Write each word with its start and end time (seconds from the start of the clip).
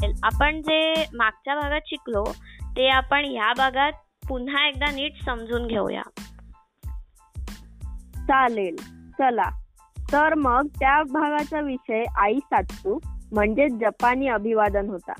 चालेल 0.00 0.20
आपण 0.22 0.62
जे 0.62 1.06
मागच्या 1.14 1.54
भागात 1.54 1.80
शिकलो 1.86 2.24
ते 2.76 2.88
आपण 2.88 3.24
ह्या 3.24 3.52
भागात 3.52 3.92
पुन्हा 4.28 4.68
एकदा 4.68 4.86
नीट 4.90 5.24
समजून 5.24 5.66
घेऊया. 5.66 6.02
चालेल. 8.20 8.76
चला. 9.12 9.50
तर 10.12 10.34
मग 10.34 10.66
त्या 10.66 11.02
भागाचा 11.02 11.60
विषय 11.60 12.04
आई 12.16 12.38
सात्सू 12.38 12.98
म्हणजे 13.32 13.68
जपानी 13.68 14.28
अभिवादन 14.28 14.88
होता. 14.88 15.12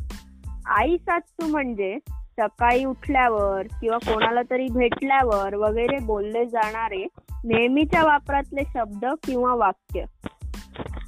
आई 0.67 0.97
सात्सू 0.97 1.47
म्हणजे 1.47 1.99
सकाळी 2.07 2.85
उठल्यावर 2.85 3.63
किंवा 3.81 3.99
कोणाला 3.99 4.41
तरी 4.51 4.67
भेटल्यावर 4.73 5.55
वगैरे 5.55 5.99
बोलले 6.05 6.47
जाणारे 6.47 7.07
नेहमीच्या 7.45 8.05
वापरातले 8.05 8.63
शब्द 8.65 9.05
किंवा 9.05 9.55
वाक्य. 9.55 10.05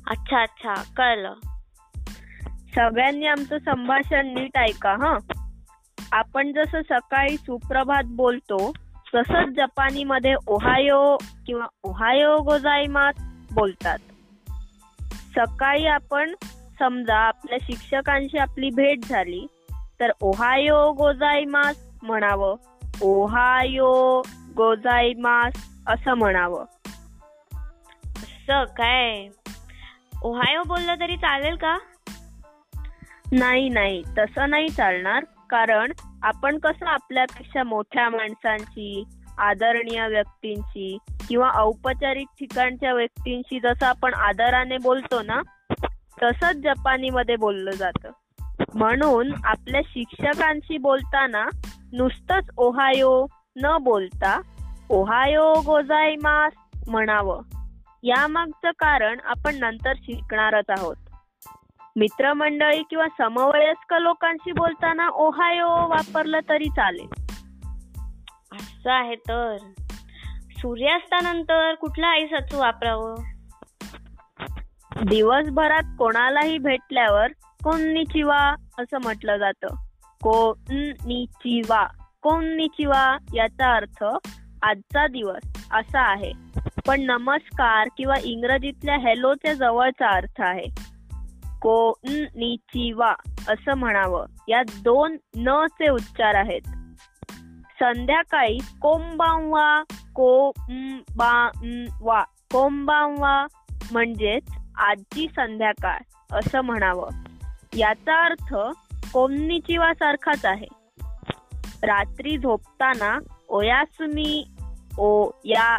अच्छा 0.06 0.42
अच्छा. 0.42 0.74
कळलं. 0.96 1.34
सगळ्यांनी 2.74 3.26
आमचं 3.26 3.58
संभाषण 3.58 4.34
नीट 4.34 4.56
ऐका 4.56 4.92
हा. 4.92 5.18
आपण 6.12 6.52
जसं 6.52 6.82
सकाळी 6.82 7.36
सुप्रभात 7.36 8.02
बोलतो 8.06 8.72
तसंच 9.14 9.48
जपानी 9.56 10.04
मध्ये 10.04 10.34
ओहायो 10.46 11.16
किंवा 11.46 11.66
ओहायो 11.82 12.38
गोजाईमात 12.38 13.12
बोलतात. 13.54 13.98
सकाळी 15.36 15.86
आपण 15.86 16.34
समजा 16.78 17.16
आपल्या 17.16 17.58
शिक्षकांशी 17.62 18.38
आपली 18.38 18.70
भेट 18.70 19.04
झाली 19.04 19.46
तर 20.00 20.10
ओहायो 20.20 20.92
गोजाईमास 20.92 21.88
म्हणावं. 22.02 22.56
ओहायो 23.02 24.22
गोजाईमास 24.56 25.70
असं 25.86 26.14
म्हणावं. 26.14 26.64
असं 28.16 28.64
काय? 28.64 29.26
ओहायो 30.22 30.62
बोललं 30.62 30.94
तरी 31.00 31.16
चालेल 31.16 31.56
का? 31.56 31.78
नाही 33.32 33.68
नाही. 33.68 34.02
तसं 34.18 34.50
नाही 34.50 34.68
चालणार. 34.68 35.24
कारण 35.50 35.92
आपण 36.22 36.58
कसं 36.58 36.86
आपल्यापेक्षा 36.86 37.62
मोठ्या 37.62 38.10
माणसांची 38.10 39.04
आदरणीय 39.38 40.08
व्यक्तींची 40.08 40.98
किंवा 41.28 41.50
औपचारिक 41.54 42.26
ठिकाणच्या 42.38 42.92
व्यक्तींशी 42.94 43.60
जसं 43.60 43.86
आपण 43.86 44.14
आदराने 44.14 44.78
बोलतो 44.78 45.22
ना 45.22 45.40
तसंच 46.22 46.56
जपानीमध्ये 46.56 47.36
बोललं 47.36 47.70
जातं. 47.70 48.10
म्हणून 48.74 49.32
आपल्या 49.44 49.80
शिक्षकांशी 49.86 50.78
बोलताना 50.78 51.46
नुसतंच 51.92 52.44
ओहायो 52.56 53.26
न 53.62 53.78
बोलता 53.80 54.40
ओहायो 54.88 55.52
गोजाईमास 55.66 56.52
म्हणावं. 56.88 57.42
यामागचं 58.02 58.70
कारण 58.70 59.20
आपण 59.24 59.56
नंतर 59.58 59.92
शिकणारच 59.92 60.64
आहोत. 60.68 60.96
मित्रमंडळी 61.96 62.82
किंवा 62.82 63.06
समवयस्क 63.18 63.94
लोकांशी 63.94 64.52
बोलताना 64.52 65.08
ओहायो 65.08 65.68
वापरलं 65.68 66.38
तरी 66.48 66.64
चालेल. 66.64 67.08
असं 68.52 68.90
आहे 68.90 69.14
तर. 69.14 69.56
सूर्यास्तानंतर 70.50 71.74
कुठला 71.74 72.06
आई 72.06 72.26
सत्सू 72.26 72.58
वापरावं? 72.58 73.14
दिवसभरात 75.08 75.82
कोणालाही 75.98 76.58
भेटल्यावर 76.58 77.26
कोन्निचिवा 77.64 78.54
असं 78.78 78.98
म्हटलं 79.04 79.36
जातं. 79.36 79.66
कोन्निचिवा 80.22 81.86
कोन्निचिवा 82.22 83.18
याचा 83.34 83.74
अर्थ 83.74 84.04
आजचा 84.62 85.06
दिवस 85.06 85.68
असा 85.72 86.00
आहे. 86.12 86.32
पण 86.86 87.00
नमस्कार 87.00 87.88
किंवा 87.96 88.14
इंग्रजीतल्या 88.22 88.98
हॅलोच्या 88.98 89.52
जवळचा 89.52 90.08
अर्थ 90.08 90.40
आहे. 90.40 90.89
कोन्निचिवा 91.60 93.14
असं 93.48 93.74
म्हणावं. 93.74 94.26
यात 94.48 94.64
दोन 94.84 95.16
न 95.36 95.66
चे 95.66 95.88
उच्चार 95.88 96.34
आहेत. 96.34 96.60
संध्याकाळी 97.80 98.58
कोंबांवा 98.80 99.82
कोंबांवा. 100.14 102.24
कोंबांवा 102.52 103.46
म्हणजेच 103.92 104.50
आजची 104.76 105.26
संध्याकाळ 105.36 105.98
असं 106.32 106.60
म्हणावं. 106.60 107.08
याचा 107.76 108.24
अर्थ 108.24 108.54
कोमनिचिवा 109.12 109.94
सारखाच 109.94 110.44
आहे. 110.44 110.66
रात्री 111.82 112.38
झोपताना 112.38 113.18
ओयासुमी 113.48 114.48
ओ 114.98 115.30
या 115.44 115.78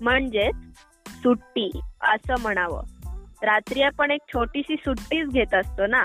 म्हणजेच 0.00 0.54
सुट्टी 1.08 1.80
असं 2.00 2.34
म्हणावं. 2.40 2.99
रात्री 3.42 3.82
आपण 3.82 4.10
एक 4.10 4.20
छोटीशी 4.28 4.76
सुट्टीच 4.76 5.28
घेत 5.28 5.54
असतो 5.54 5.86
ना? 5.86 6.04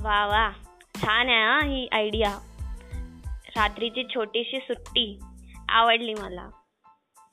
वा 0.00 0.26
वा. 0.26 0.50
छान 0.96 1.28
आहे 1.28 1.44
हा 1.44 1.58
ही 1.64 1.88
आयडिया 1.92 2.38
रात्रीची 3.56 4.04
छोटीशी 4.14 4.58
सुट्टी 4.58 5.20
आवडली 5.68 6.14
मला. 6.14 6.48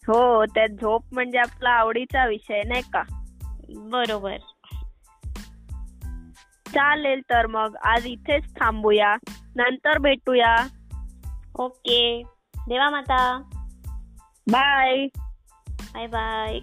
हो 0.07 0.45
त्यात 0.45 0.69
झोप 0.69 1.03
म्हणजे 1.11 1.37
आपला 1.37 1.69
आवडीचा 1.69 2.25
विषय 2.25 2.61
नाही 2.63 2.81
का? 2.81 3.03
बरोबर. 3.69 4.37
चालेल 6.67 7.21
तर 7.21 7.47
मग 7.47 7.75
आज 7.83 8.05
इथेच 8.05 8.43
थांबूया. 8.59 9.15
नंतर 9.55 9.97
भेटूया. 9.97 10.55
ओके. 11.55 12.23
देवा 12.57 12.89
माता. 12.89 13.41
बाय. 14.51 15.07
Bye 15.93 16.07
bye. 16.07 16.59